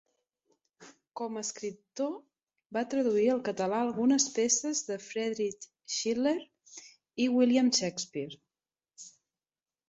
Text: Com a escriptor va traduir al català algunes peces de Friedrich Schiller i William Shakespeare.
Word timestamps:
Com 1.19 1.35
a 1.35 1.41
escriptor 1.47 2.15
va 2.77 2.83
traduir 2.93 3.25
al 3.33 3.43
català 3.49 3.81
algunes 3.89 4.25
peces 4.39 4.81
de 4.89 4.97
Friedrich 5.09 5.69
Schiller 5.97 6.35
i 7.27 7.29
William 7.37 7.71
Shakespeare. 7.83 8.41